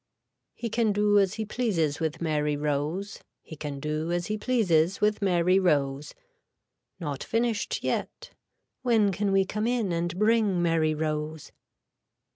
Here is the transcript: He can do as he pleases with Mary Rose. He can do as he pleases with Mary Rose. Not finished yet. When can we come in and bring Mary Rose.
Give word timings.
He 0.55 0.67
can 0.67 0.93
do 0.93 1.19
as 1.19 1.35
he 1.35 1.45
pleases 1.45 1.99
with 1.99 2.21
Mary 2.23 2.57
Rose. 2.57 3.19
He 3.43 3.55
can 3.55 3.79
do 3.79 4.11
as 4.11 4.25
he 4.25 4.35
pleases 4.39 4.99
with 4.99 5.21
Mary 5.21 5.59
Rose. 5.59 6.15
Not 6.99 7.23
finished 7.23 7.83
yet. 7.83 8.31
When 8.81 9.11
can 9.11 9.31
we 9.31 9.45
come 9.45 9.67
in 9.67 9.91
and 9.91 10.17
bring 10.17 10.59
Mary 10.59 10.95
Rose. 10.95 11.51